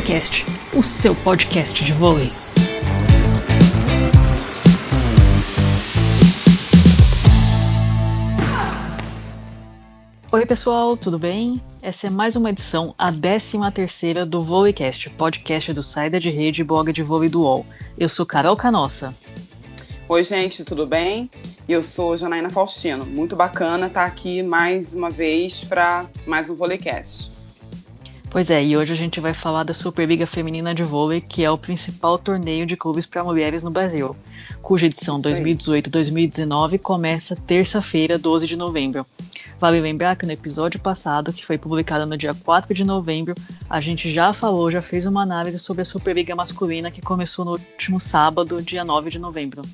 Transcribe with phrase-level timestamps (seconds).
[0.00, 2.28] Volecast, o seu podcast de vôlei.
[10.32, 11.60] Oi pessoal, tudo bem?
[11.82, 16.62] Essa é mais uma edição, a 13 terceira do Volecast, podcast do Saída de Rede
[16.62, 17.66] e blog de vôlei do UOL.
[17.98, 19.14] Eu sou Carol Canossa.
[20.08, 21.30] Oi gente, tudo bem?
[21.68, 23.04] Eu sou Janaína Faustino.
[23.04, 27.39] Muito bacana estar aqui mais uma vez para mais um Volecast.
[28.30, 31.50] Pois é, e hoje a gente vai falar da Superliga Feminina de Vôlei, que é
[31.50, 34.16] o principal torneio de clubes para mulheres no Brasil,
[34.62, 39.04] cuja edição 2018-2019 começa terça-feira, 12 de novembro.
[39.58, 43.34] Vale lembrar que no episódio passado, que foi publicado no dia 4 de novembro,
[43.68, 47.50] a gente já falou, já fez uma análise sobre a Superliga Masculina que começou no
[47.52, 49.64] último sábado, dia 9 de novembro.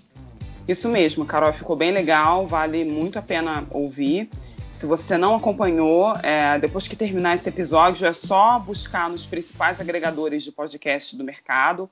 [0.66, 4.30] Isso mesmo, Carol, ficou bem legal, vale muito a pena ouvir.
[4.76, 9.80] Se você não acompanhou, é, depois que terminar esse episódio, é só buscar nos principais
[9.80, 11.88] agregadores de podcast do mercado,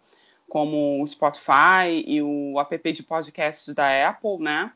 [0.47, 4.71] como o Spotify e o app de podcast da Apple, né?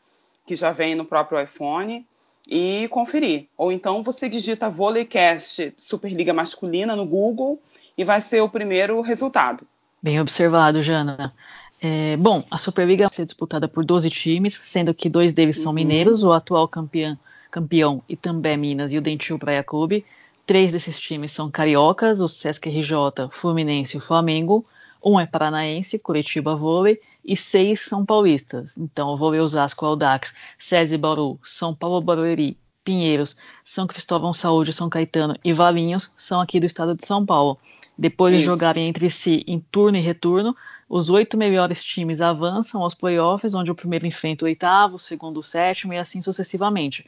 [0.46, 2.06] Que já vem no próprio iPhone,
[2.48, 3.46] e conferir.
[3.58, 7.60] Ou então você digita Volleycast Superliga Masculina no Google
[7.94, 9.66] e vai ser o primeiro resultado.
[10.02, 11.34] Bem observado, Jana.
[11.78, 15.72] É, bom, a Superliga vai ser disputada por 12 times, sendo que dois deles são
[15.72, 15.74] uhum.
[15.74, 17.18] mineiros, o atual campeão
[17.50, 20.04] campeão Itambé Minas e o Dentil Praia Clube.
[20.46, 24.64] Três desses times são cariocas, o Sesc RJ, Fluminense e o Flamengo.
[25.04, 28.76] Um é paranaense, Curitiba Vôlei, e seis são paulistas.
[28.76, 35.36] Então, Vôlei Osasco, Aldax, SESI Bauru, São Paulo Barueri, Pinheiros, São Cristóvão Saúde, São Caetano
[35.44, 37.58] e Valinhos são aqui do estado de São Paulo.
[37.98, 38.40] Depois Isso.
[38.40, 40.56] de jogarem entre si em turno e retorno,
[40.88, 45.38] os oito melhores times avançam aos playoffs, onde o primeiro enfrenta o oitavo, o segundo
[45.38, 47.04] o sétimo e assim sucessivamente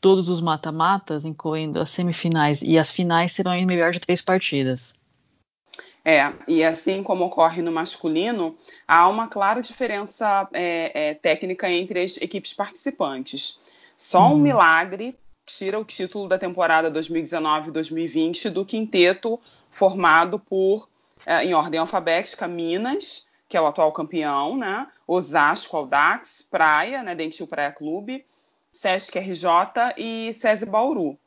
[0.00, 4.94] todos os mata-matas, incluindo as semifinais e as finais, serão em melhor de três partidas.
[6.04, 8.56] É, e assim como ocorre no masculino,
[8.86, 13.60] há uma clara diferença é, é, técnica entre as equipes participantes.
[13.96, 14.38] Só um uhum.
[14.38, 20.88] milagre tira o título da temporada 2019-2020 do quinteto formado por,
[21.26, 24.86] é, em ordem alfabética, Minas, que é o atual campeão, né?
[25.06, 27.14] Osasco, Aldax, Praia, né?
[27.14, 28.24] Dentil Praia Clube,
[28.72, 31.18] Sesc RJ e SESI Bauru.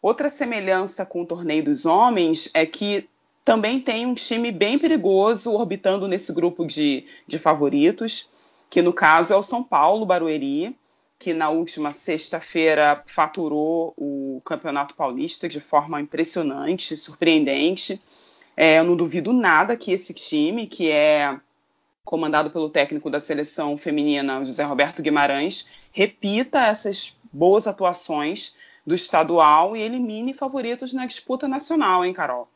[0.00, 3.08] Outra semelhança com o torneio dos homens é que
[3.44, 8.28] também tem um time bem perigoso orbitando nesse grupo de, de favoritos,
[8.68, 10.76] que no caso é o São Paulo Barueri,
[11.18, 18.00] que na última sexta-feira faturou o Campeonato Paulista de forma impressionante, surpreendente.
[18.56, 21.40] É, eu não duvido nada que esse time, que é
[22.08, 29.76] comandado pelo técnico da seleção feminina, José Roberto Guimarães, repita essas boas atuações do estadual
[29.76, 32.48] e elimine favoritos na disputa nacional, hein, Carol?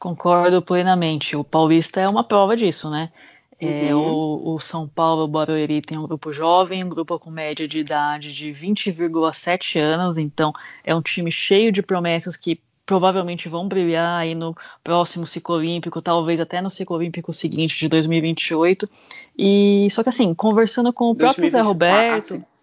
[0.00, 1.36] Concordo plenamente.
[1.36, 3.12] O Paulista é uma prova disso, né?
[3.60, 4.02] É, uhum.
[4.02, 7.78] o, o, São Paulo, o Barueri tem um grupo jovem, um grupo com média de
[7.78, 10.52] idade de 20,7 anos, então
[10.82, 16.00] é um time cheio de promessas que provavelmente vão brilhar aí no próximo ciclo olímpico,
[16.00, 18.88] talvez até no ciclo olímpico seguinte de 2028.
[19.36, 22.56] E só que assim, conversando com o próprio 2024, Zé Roberto, ah,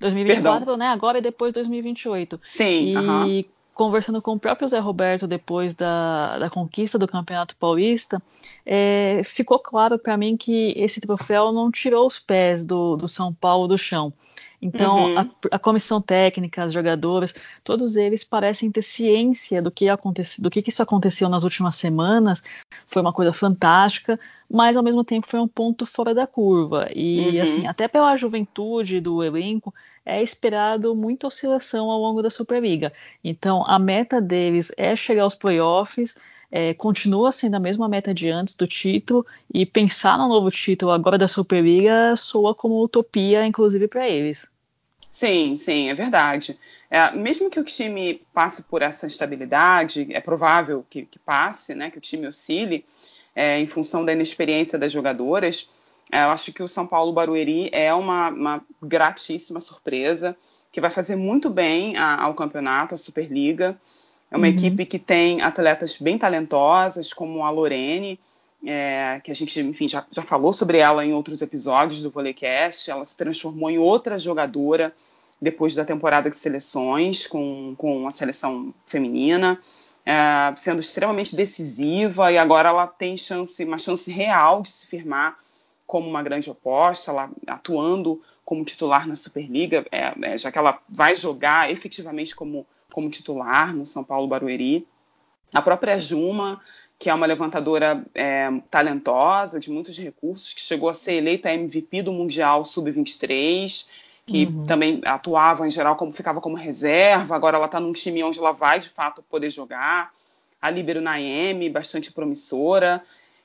[0.00, 0.76] 2024, Perdão.
[0.78, 0.88] né?
[0.88, 2.40] Agora e depois 2028.
[2.42, 2.64] Sim.
[2.64, 3.46] E uh -huh.
[3.74, 8.20] conversando com o próprio Zé Roberto depois da, da conquista do Campeonato Paulista,
[8.64, 13.32] é, ficou claro para mim que esse troféu não tirou os pés do, do São
[13.32, 14.10] Paulo do chão.
[14.60, 15.18] Então, uhum.
[15.18, 20.50] a, a, comissão técnica, as jogadoras, todos eles parecem ter ciência do que aconteceu, do
[20.50, 22.42] que, que isso aconteceu nas últimas semanas.
[22.86, 24.18] Foi uma coisa fantástica,
[24.50, 26.88] mas ao mesmo tempo foi um ponto fora da curva.
[26.94, 27.42] E uhum.
[27.42, 29.74] assim, até pela juventude do elenco,
[30.04, 32.92] é esperado muita oscilação ao longo da Superliga.
[33.22, 36.16] Então, a meta deles é chegar aos playoffs.
[36.50, 40.92] É, continua sendo a mesma meta de antes do título e pensar no novo título
[40.92, 44.46] agora da Superliga soa como utopia, inclusive para eles.
[45.10, 46.58] Sim, sim, é verdade.
[46.90, 51.90] É, mesmo que o time passe por essa instabilidade, é provável que, que passe, né,
[51.90, 52.84] que o time oscile
[53.34, 55.68] é, em função da inexperiência das jogadoras.
[56.12, 60.36] É, eu acho que o São Paulo Barueri é uma, uma gratíssima surpresa
[60.70, 63.76] que vai fazer muito bem a, ao campeonato, à Superliga.
[64.30, 64.52] É uma uhum.
[64.52, 68.18] equipe que tem atletas bem talentosas, como a Lorene,
[68.64, 72.90] é, que a gente, enfim, já, já falou sobre ela em outros episódios do Volleycast.
[72.90, 74.92] Ela se transformou em outra jogadora
[75.40, 79.60] depois da temporada de seleções com, com a seleção feminina,
[80.04, 85.36] é, sendo extremamente decisiva e agora ela tem chance, uma chance real de se firmar
[85.86, 90.80] como uma grande oposta, ela atuando como titular na Superliga, é, é, já que ela
[90.88, 94.88] vai jogar efetivamente como, como titular no São Paulo Barueri.
[95.54, 96.62] A própria Juma
[96.98, 102.02] que é uma levantadora é, talentosa, de muitos recursos, que chegou a ser eleita MVP
[102.02, 103.86] do Mundial Sub-23,
[104.24, 104.64] que uhum.
[104.64, 108.52] também atuava em geral como ficava como reserva, agora ela está num time onde ela
[108.52, 110.10] vai de fato poder jogar.
[110.60, 113.04] A Libero Naemi, bastante promissora.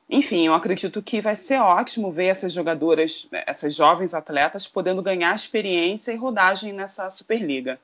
[0.10, 5.36] Enfim, eu acredito que vai ser ótimo ver essas jogadoras, essas jovens atletas, podendo ganhar
[5.36, 7.80] experiência e rodagem nessa Superliga.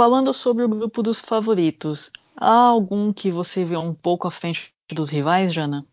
[0.00, 4.72] Falando sobre o grupo dos favoritos, há algum que você vê um pouco à frente
[4.90, 5.84] dos rivais, Jana?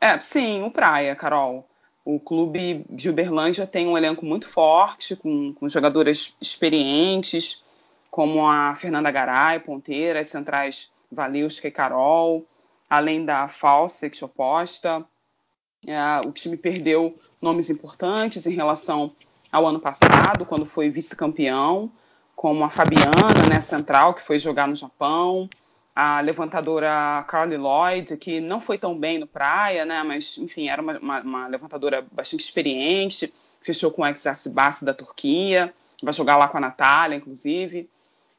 [0.00, 1.64] É, sim, o Praia, Carol.
[2.04, 7.64] O clube de Uberlândia tem um elenco muito forte, com, com jogadoras experientes,
[8.10, 12.44] como a Fernanda Garay, ponteira, as centrais Valeuska e Carol,
[12.90, 15.04] além da Falsex oposta.
[15.86, 19.14] É, o time perdeu nomes importantes em relação
[19.52, 21.92] ao ano passado, quando foi vice-campeão,
[22.34, 25.48] como a Fabiana, né, central, que foi jogar no Japão,
[25.94, 30.80] a levantadora Carly Lloyd, que não foi tão bem no praia, né, mas enfim, era
[30.80, 36.48] uma, uma, uma levantadora bastante experiente, fechou com o Exarcibassi da Turquia, vai jogar lá
[36.48, 37.88] com a Natália, inclusive.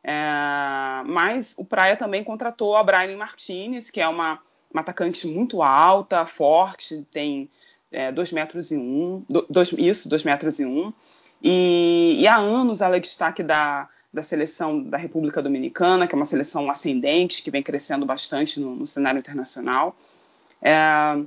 [0.04, 4.40] É, mas o Praia também contratou a Brian Martinez, que é uma,
[4.72, 7.50] uma atacante muito alta, forte, tem
[7.92, 10.92] é, dois metros e um, dois, isso, metros e um,
[11.44, 16.16] e, e há anos ela é destaque da, da seleção da República Dominicana, que é
[16.16, 19.96] uma seleção ascendente, que vem crescendo bastante no, no cenário internacional.
[20.62, 21.20] É,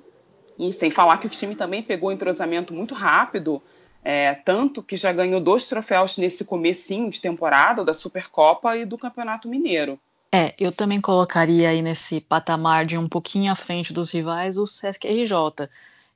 [0.59, 3.63] e sem falar que o time também pegou entrosamento muito rápido,
[4.03, 8.97] é, tanto que já ganhou dois troféus nesse comecinho de temporada, da Supercopa e do
[8.97, 9.99] Campeonato Mineiro.
[10.33, 14.67] É, eu também colocaria aí nesse patamar de um pouquinho à frente dos rivais o
[14.67, 15.69] Sesc RJ,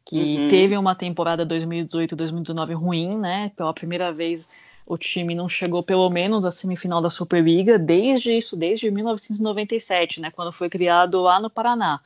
[0.05, 0.49] que uhum.
[0.49, 3.53] teve uma temporada 2018-2019 ruim, né?
[3.57, 4.49] Pela primeira vez
[4.91, 10.33] o time não chegou pelo menos à semifinal da Superliga desde isso, desde 1997, né,
[10.33, 12.01] quando foi criado lá no Paraná.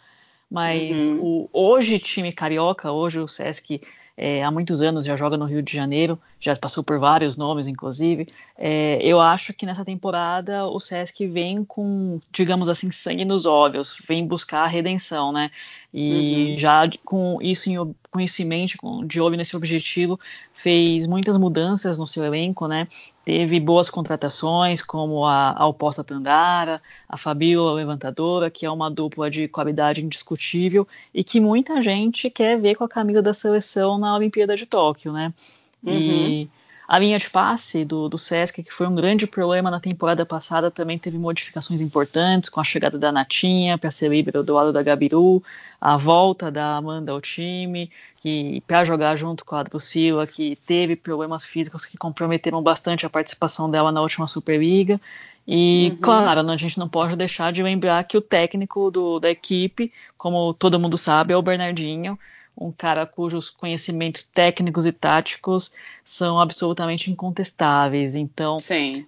[0.50, 1.18] Mas uhum.
[1.22, 3.80] o hoje time carioca, hoje o Sesc
[4.16, 7.66] é, há muitos anos já joga no Rio de Janeiro, já passou por vários nomes,
[7.66, 8.26] inclusive.
[8.56, 13.96] É, eu acho que nessa temporada o Sesc vem com, digamos assim, sangue nos olhos,
[14.06, 15.50] vem buscar a redenção, né?
[15.92, 16.58] E uhum.
[16.58, 17.76] já com isso em,
[18.10, 20.20] com isso em mente, com, de olho nesse objetivo,
[20.52, 22.88] fez muitas mudanças no seu elenco, né?
[23.24, 29.30] Teve boas contratações, como a, a Oposta Tandara, a Fabiola Levantadora, que é uma dupla
[29.30, 34.14] de qualidade indiscutível e que muita gente quer ver com a camisa da seleção na
[34.14, 35.32] Olimpíada de Tóquio, né?
[35.84, 35.92] Uhum.
[35.92, 36.50] E
[36.86, 40.70] a linha de passe do, do Sesc, que foi um grande problema na temporada passada,
[40.70, 44.82] também teve modificações importantes, com a chegada da Natinha para ser líbero do lado da
[44.82, 45.42] Gabiru,
[45.80, 47.90] a volta da Amanda ao time,
[48.20, 53.10] que para jogar junto com a Drusila, que teve problemas físicos que comprometeram bastante a
[53.10, 55.00] participação dela na última Superliga.
[55.46, 55.96] E, uhum.
[56.00, 60.54] claro, a gente não pode deixar de lembrar que o técnico do, da equipe, como
[60.54, 62.18] todo mundo sabe, é o Bernardinho,
[62.56, 65.72] um cara cujos conhecimentos técnicos e táticos
[66.04, 68.14] são absolutamente incontestáveis.
[68.14, 68.58] Então,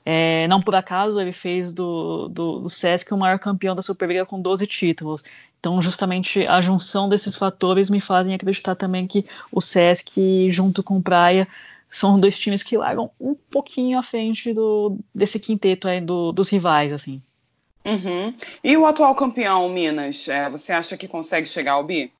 [0.04, 4.26] é, não por acaso ele fez do, do, do Sesc o maior campeão da Superliga
[4.26, 5.22] com 12 títulos.
[5.58, 10.98] Então, justamente a junção desses fatores me fazem acreditar também que o Sesc, junto com
[10.98, 11.48] o Praia,
[11.90, 16.48] são dois times que largam um pouquinho à frente do, desse quinteto aí do, dos
[16.48, 17.22] rivais, assim.
[17.84, 18.34] Uhum.
[18.64, 22.12] E o atual campeão, Minas, é, você acha que consegue chegar ao bi?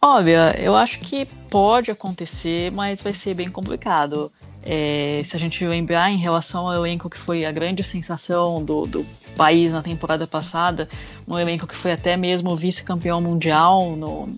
[0.00, 4.30] Olha, eu acho que pode acontecer, mas vai ser bem complicado.
[4.62, 8.86] É, se a gente lembrar em relação ao elenco que foi a grande sensação do,
[8.86, 10.88] do país na temporada passada,
[11.28, 14.28] um elenco que foi até mesmo vice-campeão mundial no,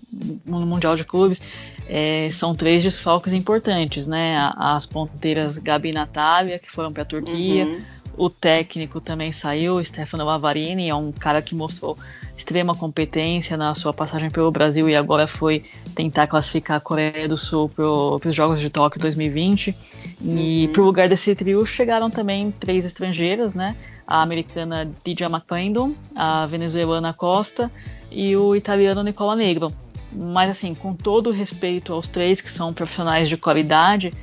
[0.45, 1.41] no, Mundial de Clubes,
[1.87, 4.51] é, são três desfalques importantes, né?
[4.57, 7.81] As ponteiras Gabi e Natália, que foram para a Turquia, uhum.
[8.17, 11.97] o técnico também saiu, Stefano Lavarini, é um cara que mostrou
[12.37, 15.65] extrema competência na sua passagem pelo Brasil e agora foi
[15.95, 19.75] tentar classificar a Coreia do Sul para os Jogos de Tóquio 2020.
[20.21, 20.73] E uhum.
[20.73, 23.75] para o lugar desse trio chegaram também três estrangeiras, né?
[24.05, 27.71] A americana Didia McClendon, a venezuelana Costa
[28.11, 29.73] e o italiano Nicola Negro.
[30.13, 34.13] Mas assim, com todo o respeito aos três que são profissionais de qualidade,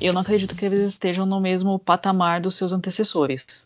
[0.00, 3.64] eu não acredito que eles estejam no mesmo patamar dos seus antecessores.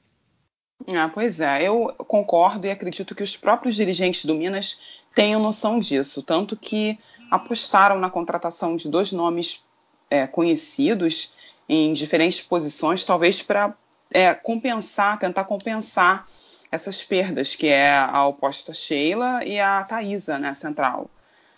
[0.88, 4.80] Ah, pois é, eu concordo e acredito que os próprios dirigentes do Minas
[5.14, 6.99] tenham noção disso, tanto que
[7.30, 9.64] apostaram na contratação de dois nomes
[10.11, 11.35] é, conhecidos
[11.68, 13.75] em diferentes posições, talvez para
[14.12, 16.28] é, compensar, tentar compensar
[16.71, 21.11] essas perdas, que é a oposta Sheila e a Thaisa, né, central.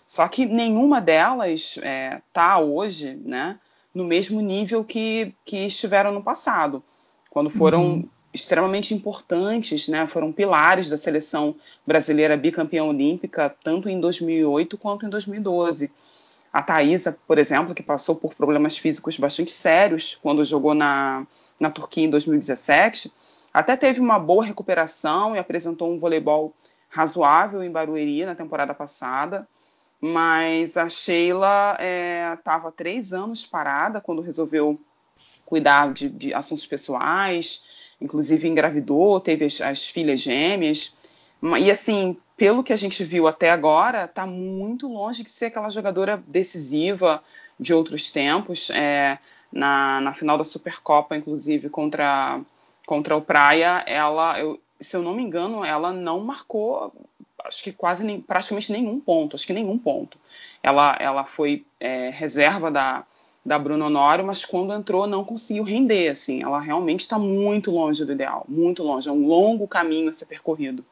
[0.07, 3.59] Só que nenhuma delas está é, tá hoje né,
[3.93, 6.81] no mesmo nível que, que estiveram no passado,
[7.29, 10.05] quando foram uhum extremamente importantes, né?
[10.07, 11.55] Foram pilares da seleção
[11.85, 15.91] brasileira bicampeã olímpica, tanto em 2008 quanto em 2012.
[16.51, 21.25] A Thaisa, por exemplo, que passou por problemas físicos bastante sérios quando jogou na,
[21.59, 23.11] na Turquia em 2017,
[23.53, 26.53] até teve uma boa recuperação e apresentou um voleibol
[26.89, 29.47] razoável em Barueri na temporada passada.
[30.01, 31.77] Mas a Sheila
[32.37, 34.79] estava é, três anos parada quando resolveu
[35.45, 37.65] cuidar de, de assuntos pessoais,
[38.01, 40.95] inclusive engravidou, teve as, as, filhas gêmeas.
[41.59, 45.69] E assim, pelo que a gente viu até agora, está muito longe de ser aquela
[45.69, 47.23] jogadora decisiva
[47.59, 48.69] de outros tempos.
[48.69, 49.17] É,
[49.51, 52.39] na, na final da Supercopa, inclusive, contra,
[52.85, 56.93] contra o Praia, ela, eu, se eu não me engano, ela não marcou,
[57.43, 60.17] acho que quase nem, praticamente nenhum ponto, acho que nenhum ponto.
[60.61, 63.05] Ela, ela foi é, reserva da,
[63.45, 68.05] da Bruno Honório, mas quando entrou não conseguiu render, assim, ela realmente está muito longe
[68.05, 70.85] do ideal, muito longe, é um longo caminho a ser percorrido.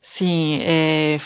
[0.00, 1.18] Sim, é,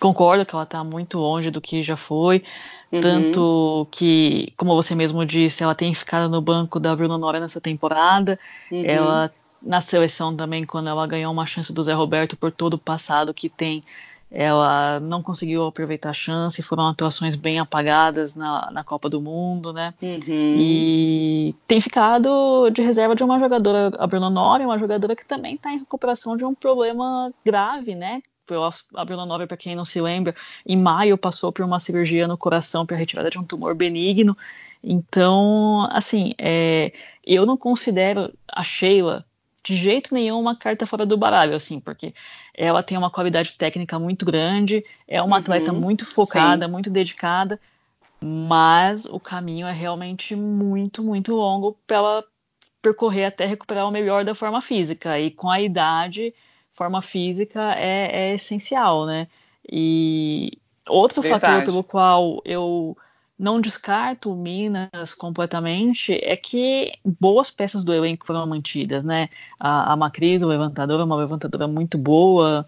[0.00, 2.44] concordo que ela está muito longe do que já foi,
[2.92, 3.00] uhum.
[3.00, 7.60] tanto que, como você mesmo disse, ela tem ficado no banco da Bruno Honório nessa
[7.60, 8.38] temporada,
[8.70, 8.84] uhum.
[8.84, 12.78] ela na seleção também, quando ela ganhou uma chance do Zé Roberto por todo o
[12.78, 13.82] passado que tem,
[14.30, 19.72] ela não conseguiu aproveitar a chance, foram atuações bem apagadas na, na Copa do Mundo,
[19.72, 19.94] né?
[20.02, 20.20] Uhum.
[20.28, 25.54] E tem ficado de reserva de uma jogadora, a Bruna Nori, uma jogadora que também
[25.54, 28.22] está em recuperação de um problema grave, né?
[28.94, 32.38] A Bruna Nori, para quem não se lembra, em maio passou por uma cirurgia no
[32.38, 34.36] coração para retirada de um tumor benigno.
[34.82, 36.92] Então, assim, é,
[37.26, 39.24] eu não considero a Sheila
[39.68, 42.14] de jeito nenhum uma carta fora do baralho, assim, porque
[42.54, 46.72] ela tem uma qualidade técnica muito grande, é uma uhum, atleta muito focada, sim.
[46.72, 47.60] muito dedicada,
[48.20, 52.24] mas o caminho é realmente muito, muito longo para ela
[52.80, 55.20] percorrer até recuperar o melhor da forma física.
[55.20, 56.34] E com a idade,
[56.72, 59.28] forma física é, é essencial, né?
[59.70, 60.58] E
[60.88, 61.42] outro Verdade.
[61.42, 62.96] fator pelo qual eu
[63.38, 69.28] não descarto Minas completamente, é que boas peças do elenco foram mantidas, né?
[69.60, 72.66] A, a Macris, o levantador, é uma levantadora muito boa,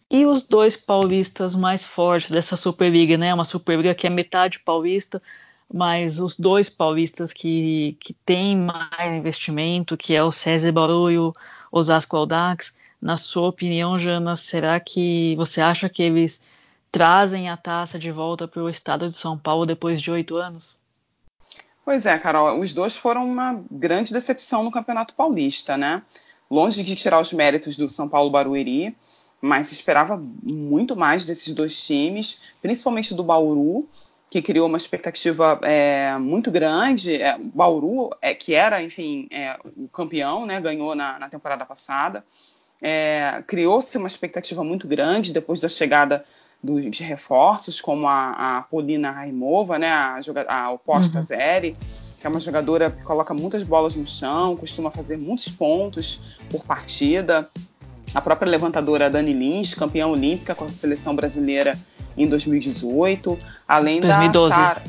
[0.09, 3.33] E os dois paulistas mais fortes dessa Superliga, né?
[3.33, 5.21] Uma Superliga que é metade paulista,
[5.69, 11.17] mas os dois paulistas que, que têm mais investimento, que é o César Bauru e
[11.17, 11.33] o
[11.69, 12.73] Osasco Aldax.
[13.01, 16.41] Na sua opinião, Jana, será que você acha que eles
[16.93, 20.77] trazem a taça de volta para o estado de São Paulo depois de oito anos?
[21.83, 26.03] Pois é, Carol, os dois foram uma grande decepção no Campeonato Paulista, né?
[26.49, 28.95] Longe de tirar os méritos do São Paulo Barueri,
[29.41, 33.89] mas se esperava muito mais desses dois times, principalmente do Bauru,
[34.29, 37.19] que criou uma expectativa é, muito grande.
[37.19, 40.61] É, Bauru, é, que era, enfim, é, o campeão, né?
[40.61, 42.23] Ganhou na, na temporada passada.
[42.79, 46.23] É, criou-se uma expectativa muito grande depois da chegada
[46.63, 51.25] do, de reforços, como a, a Polina Raimova, né, a, a oposta uhum.
[51.25, 51.75] Zeri,
[52.19, 56.63] que é uma jogadora que coloca muitas bolas no chão, costuma fazer muitos pontos por
[56.63, 57.49] partida.
[58.13, 61.77] A própria levantadora Dani Lins, campeã olímpica com a seleção brasileira
[62.15, 64.49] em 2018, além 2012.
[64.49, 64.83] da Sara.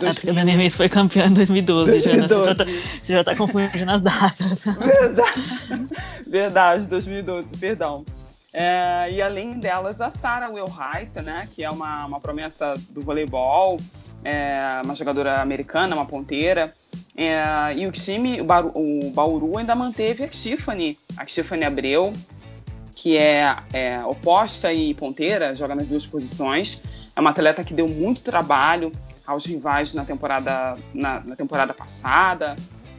[0.00, 2.46] A Dani Lins foi campeã em 2012, 2012.
[2.46, 4.64] Já, você já está tá confundindo as datas.
[4.78, 5.88] Verdade,
[6.26, 8.04] Verdade 2012, perdão.
[8.58, 13.76] É, e além delas, a Sarah Wilhite, né, que é uma, uma promessa do voleibol,
[14.24, 16.72] é, uma jogadora americana, uma ponteira.
[17.14, 22.14] É, e o time, o, Bauru, o Bauru ainda manteve a Tiffany, a Tiffany Abreu,
[22.92, 26.82] que é, é oposta e ponteira, joga nas duas posições.
[27.14, 28.90] É uma atleta que deu muito trabalho
[29.26, 32.56] aos rivais na temporada, na, na temporada passada.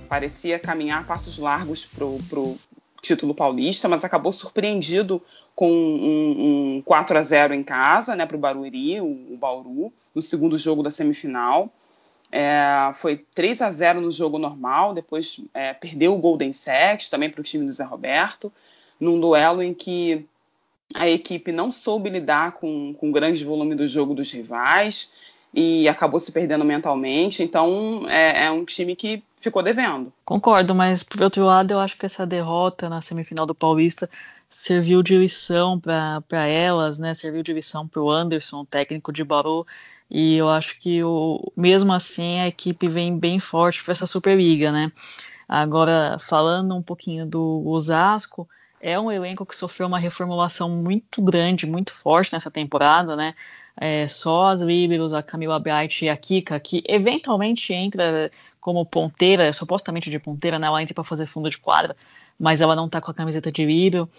[0.08, 2.60] parecia caminhar passos largos para o
[3.02, 5.22] título paulista, mas acabou surpreendido
[5.56, 9.92] com um, um 4 a 0 em casa, né, para o Barueri, o, o Bauru,
[10.14, 11.72] no segundo jogo da semifinal.
[12.32, 17.30] É, foi 3 a 0 no jogo normal, depois é, perdeu o Golden Set também
[17.30, 18.52] para o time do Zé Roberto,
[19.00, 20.26] num duelo em que
[20.94, 25.14] a equipe não soube lidar com, com o grande volume do jogo dos rivais
[25.54, 27.44] e acabou se perdendo mentalmente.
[27.44, 30.12] Então é, é um time que ficou devendo.
[30.26, 34.10] Concordo, mas por outro lado, eu acho que essa derrota na semifinal do Paulista
[34.50, 37.14] serviu de lição para elas, né?
[37.14, 39.66] Serviu de lição para o Anderson, técnico de Bauru.
[40.10, 44.72] E eu acho que o, mesmo assim a equipe vem bem forte para essa Superliga,
[44.72, 44.92] né?
[45.48, 48.48] Agora, falando um pouquinho do Osasco,
[48.82, 53.34] é um elenco que sofreu uma reformulação muito grande, muito forte nessa temporada, né?
[53.76, 58.32] É, só as líberos, a Camila Bright e a Kika, que eventualmente entra
[58.68, 60.68] como ponteira, supostamente de ponteira, né?
[60.68, 61.96] Ela entra para fazer fundo de quadra,
[62.38, 64.10] mas ela não tá com a camiseta de líbero.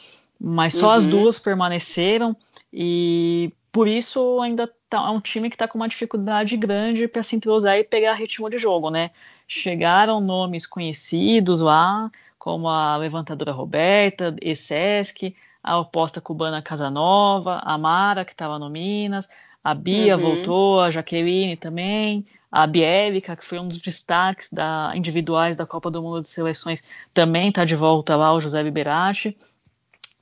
[0.41, 0.93] Mas só uhum.
[0.95, 2.35] as duas permaneceram
[2.73, 7.23] e por isso ainda tá, é um time que está com uma dificuldade grande para
[7.23, 9.11] se entrosar e pegar ritmo de jogo, né?
[9.47, 18.25] Chegaram nomes conhecidos lá, como a levantadora Roberta, Essesc, a oposta cubana Casanova, a Mara,
[18.25, 19.29] que estava no Minas,
[19.63, 20.23] a Bia uhum.
[20.23, 25.91] voltou, a Jaqueline também, a Bielica, que foi um dos destaques da, individuais da Copa
[25.91, 29.37] do Mundo de Seleções, também está de volta lá, o José Liberati.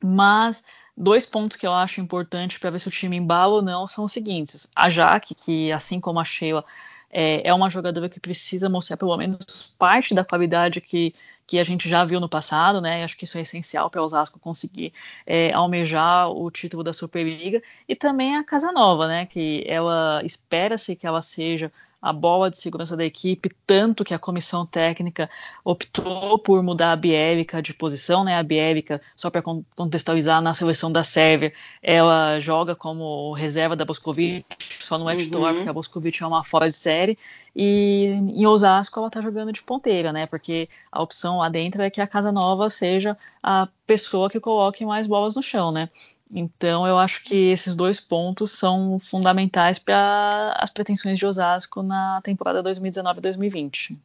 [0.02, 0.62] Mas
[0.96, 4.04] dois pontos que eu acho importantes para ver se o time embala ou não são
[4.04, 4.68] os seguintes.
[4.74, 6.64] A Jaque, que assim como a Sheila,
[7.10, 11.14] é, é uma jogadora que precisa mostrar pelo menos parte da qualidade que
[11.46, 13.04] que a gente já viu no passado, né?
[13.04, 14.92] Acho que isso é essencial para o Osasco conseguir
[15.24, 19.26] é, almejar o título da Superliga e também a Casa Nova, né?
[19.26, 24.18] Que ela espera-se que ela seja a bola de segurança da equipe, tanto que a
[24.18, 25.28] comissão técnica
[25.64, 28.36] optou por mudar a Bielica de posição, né?
[28.36, 29.42] A Bielica, só para
[29.74, 34.44] contextualizar, na seleção da Sérvia, ela joga como reserva da Boscovic,
[34.80, 35.58] só não é titular uhum.
[35.58, 37.18] porque a Boscovic é uma fora de série,
[37.54, 40.26] e em Osasco ela está jogando de ponteira, né?
[40.26, 44.84] Porque a opção lá dentro é que a Casa Nova seja a pessoa que coloque
[44.84, 45.88] mais bolas no chão, né?
[46.30, 52.20] Então, eu acho que esses dois pontos são fundamentais para as pretensões de Osasco na
[52.22, 53.96] temporada 2019-2020.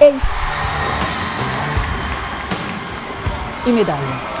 [0.00, 0.48] Ex.
[3.66, 4.37] E medalha.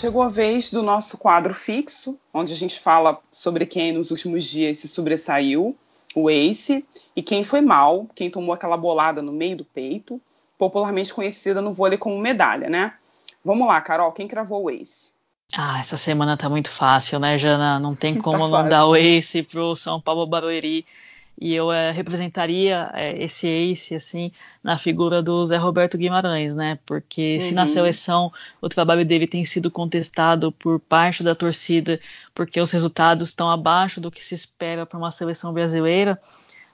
[0.00, 4.44] Chegou a vez do nosso quadro fixo, onde a gente fala sobre quem nos últimos
[4.44, 5.76] dias se sobressaiu,
[6.14, 6.82] o Ace,
[7.14, 10.18] e quem foi mal, quem tomou aquela bolada no meio do peito,
[10.56, 12.94] popularmente conhecida no vôlei como medalha, né?
[13.44, 15.12] Vamos lá, Carol, quem cravou o Ace?
[15.52, 17.78] Ah, essa semana tá muito fácil, né, Jana?
[17.78, 20.86] Não tem tá como tá não dar o Ace pro São Paulo Barueri
[21.40, 24.30] e eu é, representaria é, esse ace assim
[24.62, 26.78] na figura do Zé Roberto Guimarães, né?
[26.84, 27.40] Porque uhum.
[27.40, 27.68] se na uhum.
[27.68, 31.98] seleção o trabalho dele tem sido contestado por parte da torcida,
[32.34, 36.20] porque os resultados estão abaixo do que se espera para uma seleção brasileira,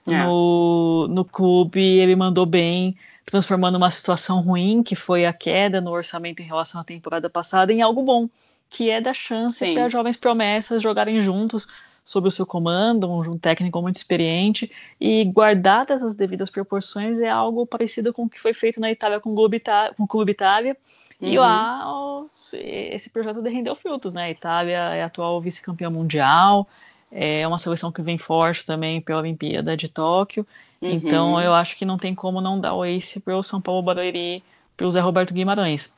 [0.05, 0.25] é.
[0.25, 5.91] no, no clube ele mandou bem, transformando uma situação ruim, que foi a queda no
[5.91, 8.29] orçamento em relação à temporada passada, em algo bom,
[8.69, 11.67] que é da chance para jovens promessas jogarem juntos
[12.07, 17.67] sob o seu comando, um, técnico muito experiente, e guardadas as devidas proporções, é algo
[17.67, 20.31] parecido com o que foi feito na Itália com o Clube, Itália, com o Clube
[20.31, 20.77] Itália,
[21.19, 21.29] Uhum.
[21.29, 24.25] E lá esse projeto rendeu frutos, né?
[24.25, 26.67] A Itália é atual vice-campeã mundial,
[27.11, 30.45] é uma seleção que vem forte também pela Olimpíada de Tóquio.
[30.79, 30.91] Uhum.
[30.91, 33.81] Então eu acho que não tem como não dar o ace para o São Paulo
[33.81, 34.43] Barueri,
[34.75, 35.91] para o Zé Roberto Guimarães.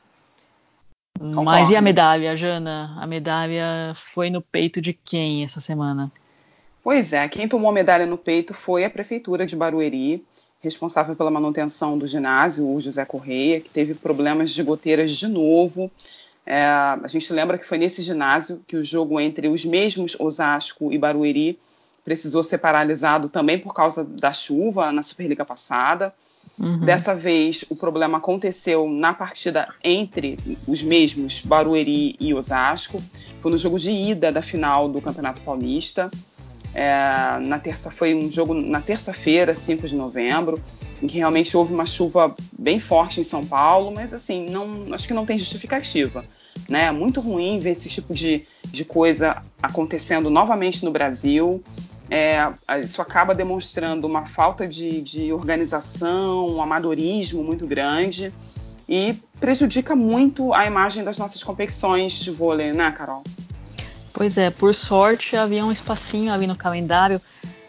[1.20, 1.44] Concordo.
[1.44, 2.96] Mas e a medalha, Jana?
[2.98, 6.10] A medalha foi no peito de quem essa semana?
[6.82, 10.24] Pois é, quem tomou a medalha no peito foi a Prefeitura de Barueri,
[10.60, 15.90] responsável pela manutenção do ginásio, o José Correia, que teve problemas de goteiras de novo.
[16.46, 20.90] É, a gente lembra que foi nesse ginásio que o jogo entre os mesmos Osasco
[20.90, 21.58] e Barueri
[22.04, 26.14] precisou ser paralisado também por causa da chuva na Superliga passada.
[26.58, 26.80] Uhum.
[26.80, 33.02] Dessa vez, o problema aconteceu na partida entre os mesmos Barueri e Osasco.
[33.40, 36.10] Foi no jogo de ida da final do Campeonato Paulista.
[36.74, 40.62] É, na terça foi um jogo na terça-feira, 5 de novembro,
[41.02, 45.06] em que realmente houve uma chuva bem forte em São Paulo, mas assim, não, acho
[45.06, 46.24] que não tem justificativa.
[46.68, 46.84] Né?
[46.84, 51.62] É muito ruim ver esse tipo de, de coisa acontecendo novamente no Brasil.
[52.10, 52.52] é,
[52.82, 58.32] isso acaba demonstrando uma falta de, de organização, um amadorismo muito grande
[58.88, 63.22] e prejudica muito a imagem das nossas competições de vôlei, né, Carol?
[64.20, 67.18] Pois é, por sorte havia um espacinho ali no calendário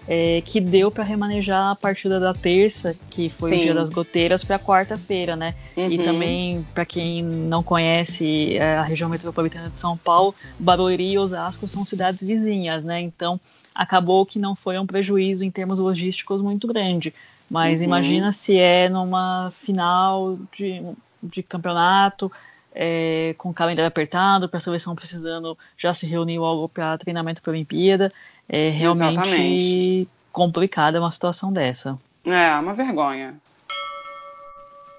[0.05, 3.55] é, que deu para remanejar a partida da terça, que foi Sim.
[3.55, 5.55] o dia das goteiras, para quarta-feira, né?
[5.77, 5.89] Uhum.
[5.89, 11.17] E também, para quem não conhece é, a região metropolitana de São Paulo, Barueri e
[11.17, 12.99] Osasco são cidades vizinhas, né?
[12.99, 13.39] Então,
[13.73, 17.13] acabou que não foi um prejuízo em termos logísticos muito grande.
[17.49, 17.85] Mas uhum.
[17.85, 20.83] imagina se é numa final de,
[21.23, 22.29] de campeonato,
[22.73, 27.41] é, com o calendário apertado, para a seleção precisando já se reunir logo para treinamento
[27.41, 28.11] para a Olimpíada.
[28.47, 30.09] É realmente Exatamente.
[30.31, 31.97] complicada uma situação dessa.
[32.25, 33.35] É, uma vergonha.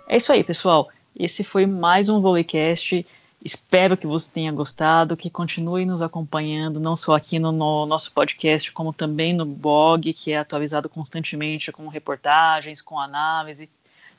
[0.08, 0.88] É isso aí, pessoal.
[1.16, 3.06] Esse foi mais um Volleycast.
[3.44, 8.12] Espero que você tenha gostado, que continue nos acompanhando, não só aqui no, no, nosso
[8.12, 13.68] podcast, como também no blog, que é atualizado constantemente com reportagens, com análise,